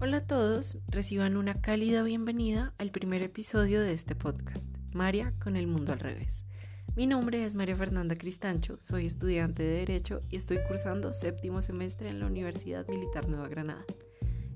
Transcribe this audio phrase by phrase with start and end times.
[0.00, 5.56] Hola a todos, reciban una cálida bienvenida al primer episodio de este podcast, María con
[5.56, 6.46] el mundo al revés.
[6.94, 12.10] Mi nombre es María Fernanda Cristancho, soy estudiante de Derecho y estoy cursando séptimo semestre
[12.10, 13.84] en la Universidad Militar Nueva Granada.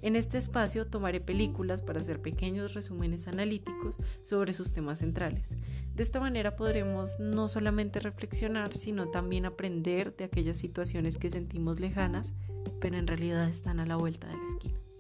[0.01, 5.49] En este espacio tomaré películas para hacer pequeños resúmenes analíticos sobre sus temas centrales.
[5.97, 11.81] De esta manera podremos no solamente reflexionar, sino también aprender de aquellas situaciones que sentimos
[11.81, 12.33] lejanas,
[12.81, 14.92] pero en realidad están a la vuelta de la esquina.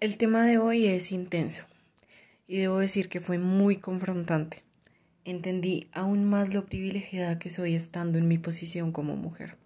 [0.00, 1.66] El tema de hoy es intenso
[2.46, 4.62] y debo decir que fue muy confrontante
[5.30, 9.56] entendí aún más lo privilegiada que soy estando en mi posición como mujer.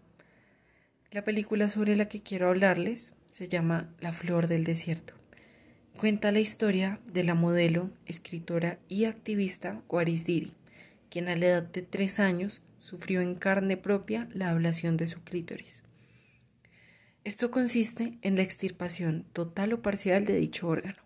[1.11, 5.15] La película sobre la que quiero hablarles se llama La Flor del Desierto.
[5.99, 10.53] Cuenta la historia de la modelo, escritora y activista Waris Diri,
[11.11, 15.23] quien a la edad de tres años sufrió en carne propia la ablación de su
[15.23, 15.85] clítoris.
[17.25, 20.99] Esto consiste en la extirpación total o parcial de dicho órgano.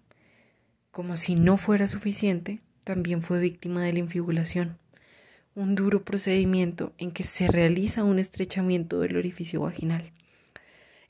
[0.91, 4.79] Como si no fuera suficiente, también fue víctima de la infibulación,
[5.55, 10.11] un duro procedimiento en que se realiza un estrechamiento del orificio vaginal.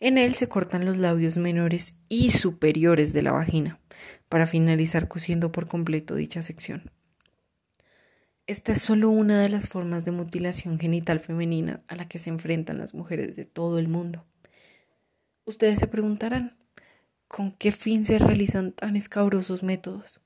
[0.00, 3.78] En él se cortan los labios menores y superiores de la vagina,
[4.28, 6.90] para finalizar cosiendo por completo dicha sección.
[8.48, 12.30] Esta es solo una de las formas de mutilación genital femenina a la que se
[12.30, 14.24] enfrentan las mujeres de todo el mundo.
[15.48, 16.56] Ustedes se preguntarán,
[17.28, 20.20] ¿con qué fin se realizan tan escabrosos métodos?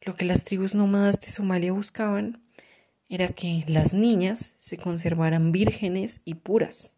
[0.00, 2.42] Lo que las tribus nómadas de Somalia buscaban
[3.08, 6.94] era que las niñas se conservaran vírgenes y puras,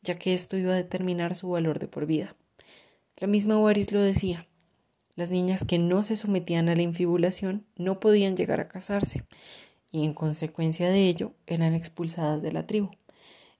[0.00, 2.34] ya que esto iba a determinar su valor de por vida.
[3.18, 4.48] La misma Waris lo decía.
[5.16, 9.24] Las niñas que no se sometían a la infibulación no podían llegar a casarse,
[9.92, 12.90] y en consecuencia de ello eran expulsadas de la tribu.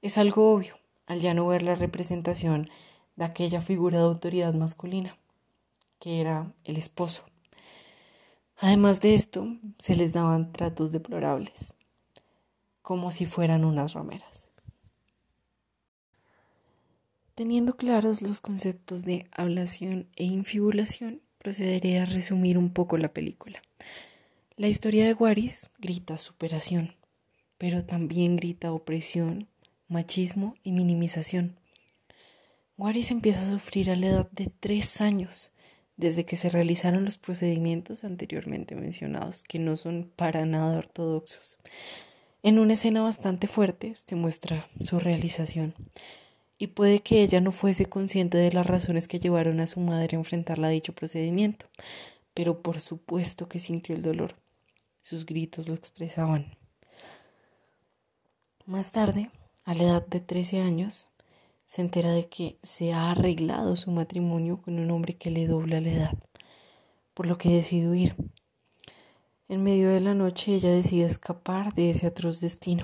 [0.01, 2.71] Es algo obvio, al ya no ver la representación
[3.21, 5.15] de aquella figura de autoridad masculina,
[5.99, 7.23] que era el esposo.
[8.57, 11.75] Además de esto, se les daban tratos deplorables,
[12.81, 14.51] como si fueran unas rameras.
[17.35, 23.61] Teniendo claros los conceptos de ablación e infibulación, procederé a resumir un poco la película.
[24.57, 26.95] La historia de Waris grita superación,
[27.59, 29.47] pero también grita opresión,
[29.89, 31.60] machismo y minimización.
[32.81, 35.53] Waris empieza a sufrir a la edad de tres años
[35.99, 41.59] desde que se realizaron los procedimientos anteriormente mencionados, que no son para nada ortodoxos.
[42.43, 45.75] En una escena bastante fuerte se muestra su realización,
[46.57, 50.17] y puede que ella no fuese consciente de las razones que llevaron a su madre
[50.17, 51.67] a enfrentarla a dicho procedimiento,
[52.33, 54.37] pero por supuesto que sintió el dolor.
[55.03, 56.57] Sus gritos lo expresaban.
[58.65, 59.31] Más tarde,
[59.67, 61.10] a la edad de 13 años,
[61.71, 65.81] se entera de que se ha arreglado su matrimonio con un hombre que le dobla
[65.81, 66.19] la edad,
[67.15, 68.17] por lo que decide huir.
[69.49, 72.83] En medio de la noche ella decide escapar de ese atroz destino,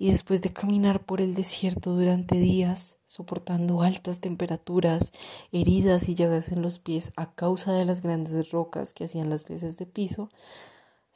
[0.00, 5.12] y después de caminar por el desierto durante días, soportando altas temperaturas,
[5.52, 9.44] heridas y llagas en los pies a causa de las grandes rocas que hacían las
[9.44, 10.28] veces de piso,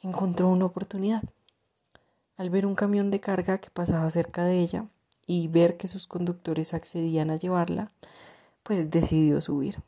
[0.01, 1.23] encontró una oportunidad.
[2.37, 4.87] Al ver un camión de carga que pasaba cerca de ella,
[5.27, 7.91] y ver que sus conductores accedían a llevarla,
[8.63, 9.83] pues decidió subir.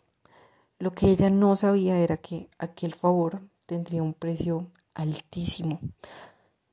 [0.77, 5.79] Lo que ella no sabía era que aquel favor tendría un precio altísimo,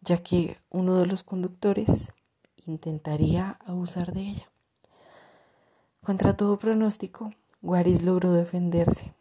[0.01, 2.13] ya que uno de los conductores
[2.67, 4.51] intentaría abusar de ella.
[6.03, 9.13] Contra todo pronóstico, Guaris logró defenderse,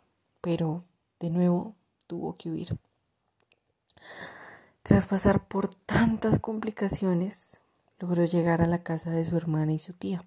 [0.41, 0.83] pero
[1.19, 1.73] de nuevo
[2.07, 2.77] tuvo que huir.
[4.83, 7.61] Tras pasar por tantas complicaciones,
[7.99, 10.25] logró llegar a la casa de su hermana y su tía,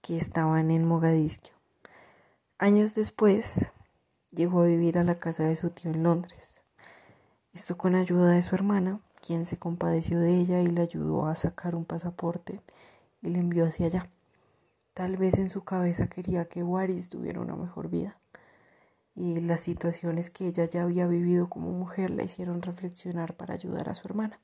[0.00, 1.54] que estaban en Mogadiscio.
[2.58, 3.72] Años después,
[4.30, 6.64] llegó a vivir a la casa de su tío en Londres.
[7.52, 11.34] Esto con ayuda de su hermana, quien se compadeció de ella y le ayudó a
[11.34, 12.60] sacar un pasaporte
[13.22, 14.10] y le envió hacia allá.
[14.94, 18.18] Tal vez en su cabeza quería que Waris tuviera una mejor vida.
[19.14, 23.88] Y las situaciones que ella ya había vivido como mujer la hicieron reflexionar para ayudar
[23.88, 24.38] a su hermana.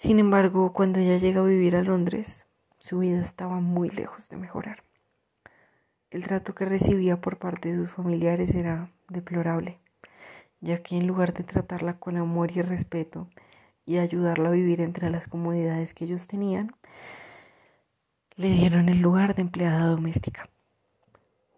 [0.00, 2.46] Sin embargo, cuando ella llega a vivir a Londres,
[2.78, 4.82] su vida estaba muy lejos de mejorar.
[6.10, 9.78] El trato que recibía por parte de sus familiares era deplorable,
[10.62, 13.28] ya que en lugar de tratarla con amor y respeto
[13.84, 16.74] y ayudarla a vivir entre las comodidades que ellos tenían,
[18.36, 20.48] le dieron el lugar de empleada doméstica.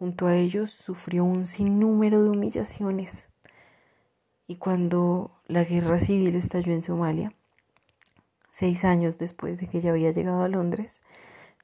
[0.01, 3.31] Junto a ellos sufrió un sinnúmero de humillaciones
[4.49, 7.33] y cuando la guerra civil estalló en Somalia,
[8.53, 11.03] Seis años después de que ella había llegado a Londres,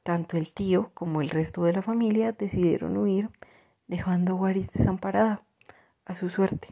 [0.03, 3.31] tanto el tío como el resto de la familia decidieron huir,
[3.87, 5.45] dejando a Waris desamparada,
[6.07, 6.69] a su suerte.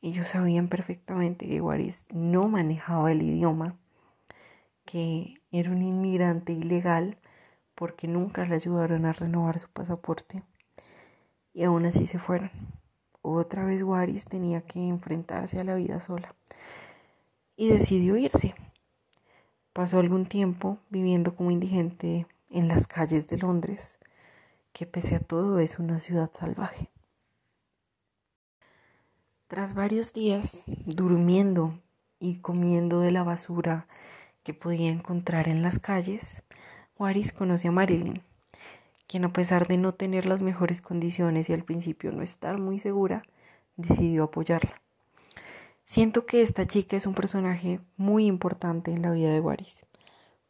[0.00, 3.76] Ellos sabían perfectamente que Waris no manejaba el idioma,
[4.84, 7.18] que era un inmigrante ilegal
[7.74, 10.44] porque nunca le ayudaron a renovar su pasaporte
[11.52, 12.52] y aún así se fueron.
[13.22, 16.36] Otra vez Waris tenía que enfrentarse a la vida sola
[17.56, 18.54] y decidió irse.
[19.76, 23.98] Pasó algún tiempo viviendo como indigente en las calles de Londres,
[24.72, 26.88] que pese a todo es una ciudad salvaje.
[29.48, 31.78] Tras varios días durmiendo
[32.18, 33.86] y comiendo de la basura
[34.44, 36.42] que podía encontrar en las calles,
[36.98, 38.22] Waris conoce a Marilyn,
[39.06, 42.78] quien a pesar de no tener las mejores condiciones y al principio no estar muy
[42.78, 43.24] segura,
[43.76, 44.80] decidió apoyarla.
[45.86, 49.86] Siento que esta chica es un personaje muy importante en la vida de Waris,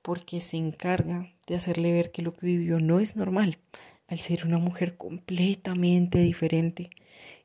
[0.00, 3.58] porque se encarga de hacerle ver que lo que vivió no es normal,
[4.08, 6.88] al ser una mujer completamente diferente,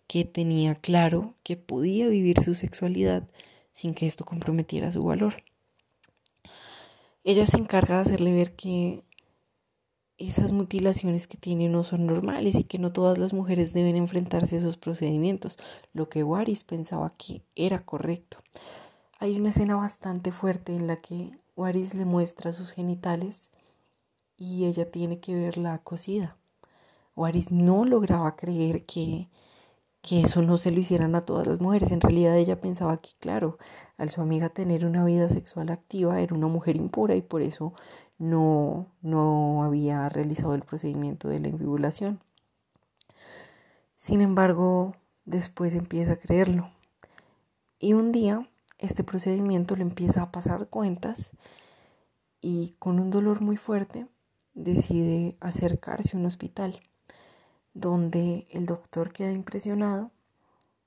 [0.07, 3.27] que tenía claro que podía vivir su sexualidad
[3.73, 5.43] sin que esto comprometiera su valor.
[7.25, 9.03] Ella se encarga de hacerle ver que
[10.27, 14.56] esas mutilaciones que tiene no son normales y que no todas las mujeres deben enfrentarse
[14.56, 15.57] a esos procedimientos,
[15.94, 18.38] lo que Waris pensaba que era correcto.
[19.19, 23.50] Hay una escena bastante fuerte en la que Waris le muestra sus genitales
[24.38, 26.38] y ella tiene que verla cosida.
[27.15, 29.27] Waris no lograba creer que,
[30.01, 31.91] que eso no se lo hicieran a todas las mujeres.
[31.91, 33.57] En realidad ella pensaba que, claro,
[33.97, 37.74] al su amiga tener una vida sexual activa era una mujer impura y por eso
[38.21, 42.21] no, no había realizado el procedimiento de la invivulación.
[43.95, 44.95] Sin embargo,
[45.25, 46.69] después empieza a creerlo.
[47.79, 48.47] Y un día
[48.77, 51.31] este procedimiento le empieza a pasar cuentas
[52.41, 54.07] y con un dolor muy fuerte
[54.53, 56.79] decide acercarse a un hospital
[57.74, 60.12] donde el doctor queda impresionado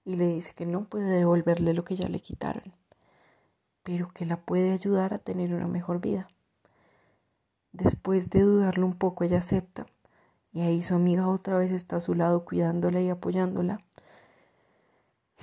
[0.05, 2.75] y le dice que no puede devolverle lo que ya le quitaron,
[3.83, 6.29] pero que la puede ayudar a tener una mejor vida.
[7.75, 9.87] Después de dudarlo un poco, ella acepta.
[10.53, 13.81] Y ahí su amiga otra vez está a su lado cuidándola y apoyándola.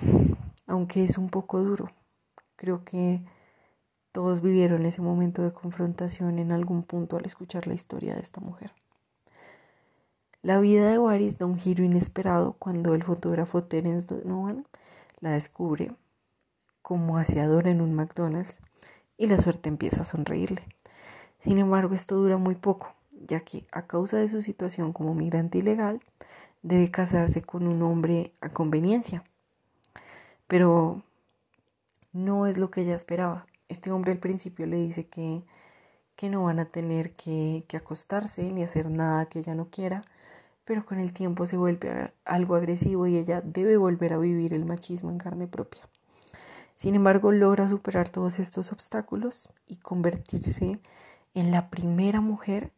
[0.66, 1.92] Aunque es un poco duro.
[2.56, 3.22] Creo que
[4.12, 8.40] todos vivieron ese momento de confrontación en algún punto al escuchar la historia de esta
[8.40, 8.72] mujer.
[10.40, 14.66] La vida de Waris da un giro inesperado cuando el fotógrafo Terence Donovan
[15.20, 15.94] la descubre
[16.80, 18.60] como aseadora en un McDonald's
[19.18, 20.62] y la suerte empieza a sonreírle.
[21.42, 22.94] Sin embargo, esto dura muy poco,
[23.26, 26.00] ya que a causa de su situación como migrante ilegal,
[26.62, 29.24] debe casarse con un hombre a conveniencia.
[30.46, 31.02] Pero
[32.12, 33.46] no es lo que ella esperaba.
[33.68, 35.42] Este hombre al principio le dice que,
[36.14, 40.02] que no van a tener que, que acostarse ni hacer nada que ella no quiera,
[40.64, 44.64] pero con el tiempo se vuelve algo agresivo y ella debe volver a vivir el
[44.64, 45.82] machismo en carne propia.
[46.76, 50.78] Sin embargo, logra superar todos estos obstáculos y convertirse
[51.34, 52.72] en la primera mujer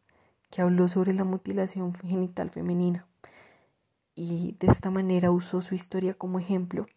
[0.49, 3.05] que habló sobre la mutilación genital femenina
[4.15, 6.87] y de esta manera usó su historia como ejemplo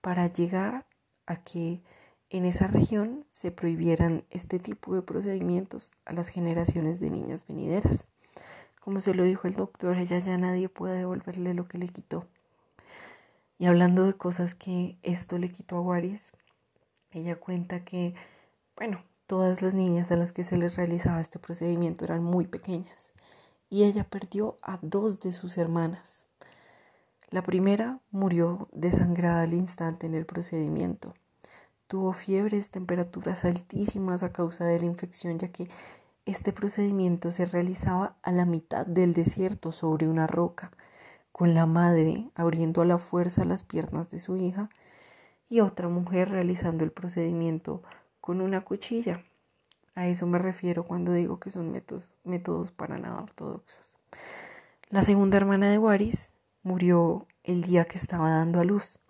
[0.00, 0.86] para llegar
[1.26, 1.82] a que
[2.30, 8.06] en esa región se prohibieran este tipo de procedimientos a las generaciones de niñas venideras.
[8.80, 12.26] Como se lo dijo el doctor, ella ya nadie puede devolverle lo que le quitó.
[13.58, 16.32] Y hablando de cosas que esto le quitó a Waris,
[17.10, 18.14] ella cuenta que,
[18.76, 23.12] bueno, Todas las niñas a las que se les realizaba este procedimiento eran muy pequeñas
[23.68, 26.26] y ella perdió a dos de sus hermanas.
[27.28, 31.12] La primera murió desangrada al instante en el procedimiento.
[31.88, 35.68] Tuvo fiebres, temperaturas altísimas a causa de la infección, ya que
[36.24, 40.72] este procedimiento se realizaba a la mitad del desierto sobre una roca,
[41.32, 44.70] con la madre abriendo a la fuerza las piernas de su hija
[45.50, 47.82] y otra mujer realizando el procedimiento
[48.28, 49.24] con una cuchilla.
[49.94, 53.96] A eso me refiero cuando digo que son métodos, métodos para nada ortodoxos.
[54.90, 56.30] La segunda hermana de Waris
[56.62, 59.00] murió el día que estaba dando a luz,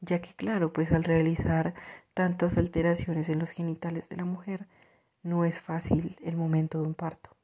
[0.00, 1.74] ya que claro, pues al realizar
[2.12, 4.66] tantas alteraciones en los genitales de la mujer,
[5.22, 7.36] no es fácil el momento de un parto.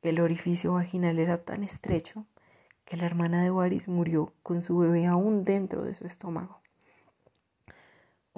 [0.00, 2.24] El orificio vaginal era tan estrecho
[2.86, 6.62] que la hermana de Waris murió con su bebé aún dentro de su estómago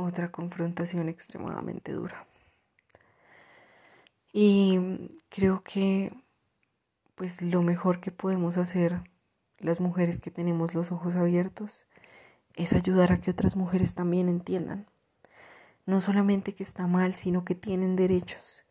[0.04, 2.26] otra confrontación extremadamente dura.
[4.32, 4.78] Y
[5.28, 6.12] creo que
[7.14, 9.02] pues lo mejor que podemos hacer
[9.58, 11.86] las mujeres que tenemos los ojos abiertos
[12.54, 14.86] es ayudar a que otras mujeres también entiendan.
[15.86, 18.64] no solamente que está mal, sino que tienen derechos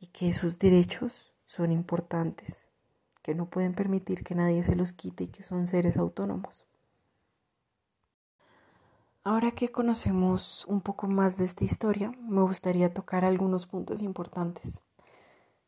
[0.00, 2.66] y que esos derechos son importantes,
[3.22, 6.66] que no pueden permitir que nadie se los quite y que son seres autónomos.
[9.30, 14.82] Ahora que conocemos un poco más de esta historia, me gustaría tocar algunos puntos importantes.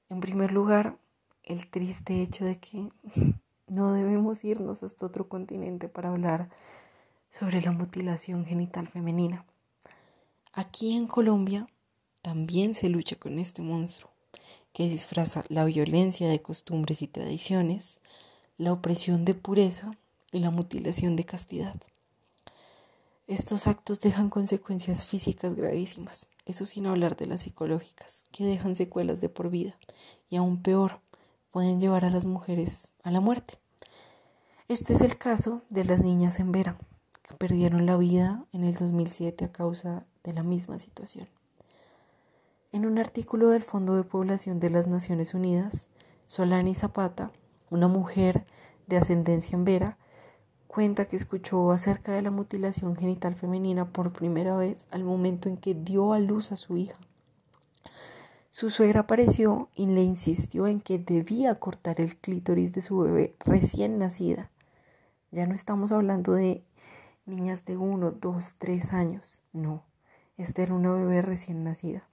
[0.08, 0.98] En primer lugar,
[1.44, 2.88] el triste hecho de que
[3.68, 6.50] no debemos irnos hasta otro continente para hablar
[7.38, 9.46] sobre la mutilación genital femenina.
[10.52, 11.68] Aquí en Colombia
[12.20, 14.10] también se lucha con este monstruo
[14.72, 18.00] que disfraza la violencia de costumbres y tradiciones,
[18.58, 19.92] la opresión de pureza
[20.32, 21.76] y la mutilación de castidad.
[23.32, 29.22] Estos actos dejan consecuencias físicas gravísimas, eso sin hablar de las psicológicas, que dejan secuelas
[29.22, 29.74] de por vida
[30.28, 31.00] y aún peor,
[31.50, 33.54] pueden llevar a las mujeres a la muerte.
[34.68, 36.76] Este es el caso de las niñas en Vera,
[37.26, 41.26] que perdieron la vida en el 2007 a causa de la misma situación.
[42.70, 45.88] En un artículo del Fondo de Población de las Naciones Unidas,
[46.26, 47.32] Solani Zapata,
[47.70, 48.44] una mujer
[48.88, 49.96] de ascendencia en Vera,
[50.72, 55.58] cuenta que escuchó acerca de la mutilación genital femenina por primera vez al momento en
[55.58, 56.98] que dio a luz a su hija.
[58.48, 63.36] Su suegra apareció y le insistió en que debía cortar el clítoris de su bebé
[63.40, 64.50] recién nacida.
[65.30, 66.64] Ya no estamos hablando de
[67.26, 69.84] niñas de uno, dos, tres años, no,
[70.38, 72.08] esta era una bebé recién nacida.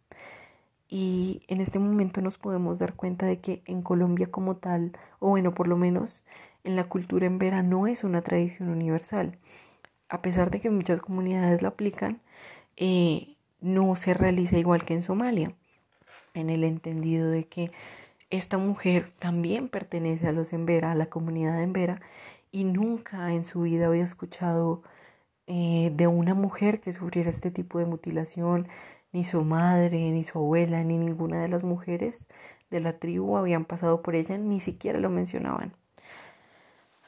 [0.89, 5.29] Y en este momento nos podemos dar cuenta de que en Colombia como tal, o
[5.29, 6.25] bueno, por lo menos
[6.63, 9.37] en la cultura en vera no es una tradición universal.
[10.09, 12.21] A pesar de que muchas comunidades la aplican,
[12.77, 15.53] eh, no se realiza igual que en Somalia,
[16.33, 17.71] en el entendido de que
[18.29, 22.01] esta mujer también pertenece a los Embera, a la comunidad Embera,
[22.51, 24.83] y nunca en su vida había escuchado
[25.47, 28.67] eh, de una mujer que sufriera este tipo de mutilación,
[29.11, 32.27] ni su madre, ni su abuela, ni ninguna de las mujeres
[32.69, 35.73] de la tribu habían pasado por ella, ni siquiera lo mencionaban.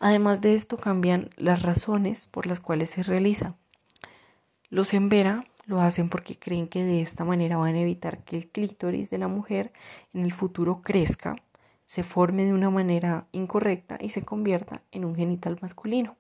[0.04, 3.56] Además de esto cambian las razones por las cuales se realiza.
[4.68, 8.50] Los Embera lo hacen porque creen que de esta manera van a evitar que el
[8.50, 9.72] clítoris de la mujer
[10.12, 11.36] en el futuro crezca,
[11.86, 16.18] se forme de una manera incorrecta y se convierta en un genital masculino,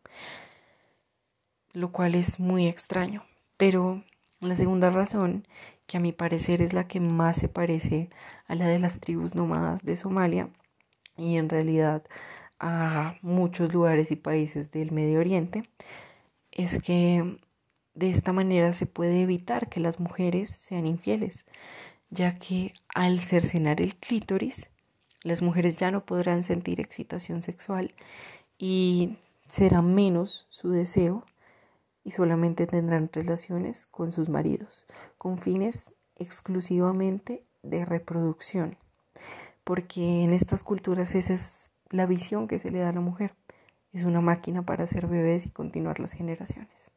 [1.73, 3.23] lo cual es muy extraño.
[3.57, 4.03] Pero
[4.41, 5.47] la segunda razón,
[5.87, 8.11] que a mi parecer es la que más se parece
[8.45, 10.49] a la de las tribus nómadas de Somalia,
[11.17, 12.03] y en realidad
[12.61, 15.67] a muchos lugares y países del Medio Oriente,
[16.51, 17.39] es que
[17.95, 21.45] de esta manera se puede evitar que las mujeres sean infieles,
[22.11, 24.69] ya que al cercenar el clítoris,
[25.23, 27.93] las mujeres ya no podrán sentir excitación sexual
[28.57, 29.17] y
[29.49, 31.25] será menos su deseo
[32.03, 34.85] y solamente tendrán relaciones con sus maridos,
[35.17, 38.77] con fines exclusivamente de reproducción,
[39.63, 43.35] porque en estas culturas ese es la visión que se le da a la mujer.
[43.93, 46.91] Es una máquina para hacer bebés y continuar las generaciones.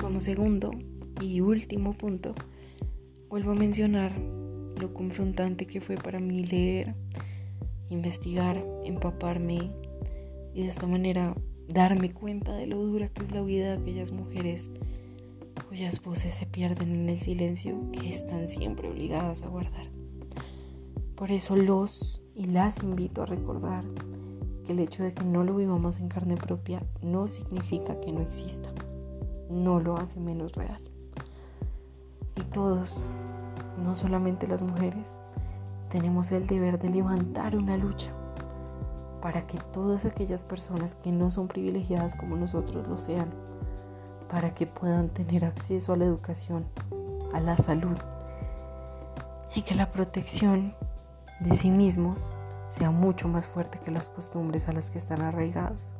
[0.00, 0.70] Como segundo
[1.20, 2.34] y último punto,
[3.28, 6.94] vuelvo a mencionar lo confrontante que fue para mí leer,
[7.88, 9.72] investigar, empaparme
[10.54, 11.34] y de esta manera
[11.66, 14.70] darme cuenta de lo dura que es la vida de aquellas mujeres
[15.68, 19.90] cuyas voces se pierden en el silencio que están siempre obligadas a guardar.
[21.16, 23.84] Por eso los y las invito a recordar
[24.64, 28.20] que el hecho de que no lo vivamos en carne propia no significa que no
[28.20, 28.70] exista,
[29.50, 30.82] no lo hace menos real.
[32.36, 33.06] Y todos,
[33.82, 35.22] no solamente las mujeres,
[35.88, 38.12] tenemos el deber de levantar una lucha
[39.22, 43.30] para que todas aquellas personas que no son privilegiadas como nosotros lo sean,
[44.28, 46.66] para que puedan tener acceso a la educación,
[47.32, 47.96] a la salud
[49.54, 50.74] y que la protección
[51.40, 52.34] de sí mismos
[52.68, 55.92] sea mucho más fuerte que las costumbres a las que están arraigados,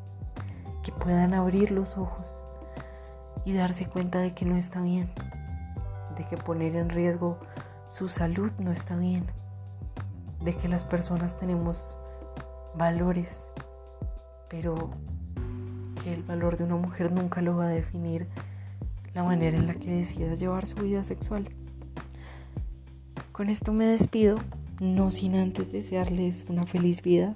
[0.83, 2.42] que puedan abrir los ojos
[3.45, 5.12] y darse cuenta de que no está bien,
[6.16, 7.38] de que poner en riesgo
[7.88, 9.25] su salud no está bien,
[10.42, 11.99] de que las personas tenemos
[12.75, 13.52] valores,
[14.49, 14.90] pero
[16.12, 18.26] el valor de una mujer nunca lo va a definir
[19.14, 21.48] la manera en la que decida llevar su vida sexual.
[23.32, 24.36] Con esto me despido,
[24.80, 27.34] no sin antes desearles una feliz vida.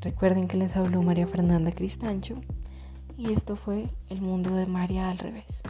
[0.00, 2.34] Recuerden que les habló María Fernanda Cristancho
[3.16, 5.62] y esto fue El mundo de María al revés.